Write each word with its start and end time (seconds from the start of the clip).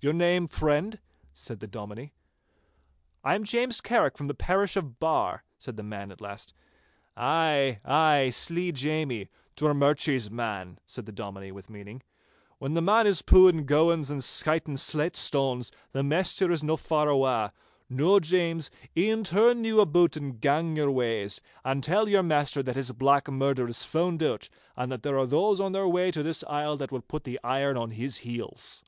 'Your 0.00 0.12
name, 0.12 0.46
friend?' 0.46 1.00
said 1.32 1.58
the 1.58 1.66
Dominie. 1.66 2.12
'I 3.24 3.34
am 3.34 3.42
James 3.42 3.80
Carrick 3.80 4.16
from 4.16 4.28
the 4.28 4.32
parish 4.34 4.76
of 4.76 5.00
Barr,' 5.00 5.42
said 5.58 5.76
the 5.76 5.82
man 5.82 6.12
at 6.12 6.20
last. 6.20 6.54
'Ay, 7.16 7.80
ay, 7.84 8.30
slee 8.30 8.70
Jamie—Drummurchie's 8.70 10.30
man,' 10.30 10.78
said 10.86 11.06
the 11.06 11.10
Dominie, 11.12 11.50
with 11.50 11.68
meaning. 11.68 12.04
'When 12.60 12.74
the 12.74 12.82
man 12.82 13.08
is 13.08 13.20
pooin' 13.22 13.66
gowans 13.66 14.12
and 14.12 14.22
skytin' 14.22 14.76
slate 14.76 15.16
stanes, 15.16 15.72
the 15.90 16.04
maister 16.04 16.52
is 16.52 16.62
no 16.62 16.76
that 16.76 16.82
far 16.86 17.08
awa'. 17.10 17.50
Noo, 17.90 18.20
James, 18.20 18.70
e'en 18.96 19.24
turn 19.24 19.64
you 19.64 19.80
aboot 19.80 20.16
and 20.16 20.40
gang 20.40 20.76
your 20.76 20.92
ways, 20.92 21.40
and 21.64 21.82
tell 21.82 22.08
your 22.08 22.22
maister 22.22 22.62
that 22.62 22.76
his 22.76 22.92
black 22.92 23.26
murder 23.28 23.66
is 23.68 23.84
found 23.84 24.22
out, 24.22 24.48
and 24.76 24.92
that 24.92 25.02
there 25.02 25.18
are 25.18 25.26
those 25.26 25.58
on 25.58 25.72
their 25.72 25.88
way 25.88 26.12
to 26.12 26.22
this 26.22 26.44
isle 26.44 26.76
that 26.76 26.92
will 26.92 27.02
put 27.02 27.24
the 27.24 27.40
irons 27.42 27.80
on 27.80 27.90
his 27.90 28.18
heels. 28.18 28.84